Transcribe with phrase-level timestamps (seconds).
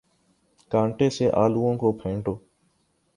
[0.71, 2.35] کانٹے سے آلووں کو پھینٹو